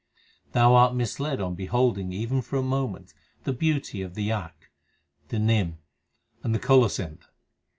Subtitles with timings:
[0.53, 3.13] Thou art misled on beholding even for a moment
[3.43, 4.71] the beauty of the akk,
[5.27, 5.77] the nim,
[6.41, 7.27] and the colocynth.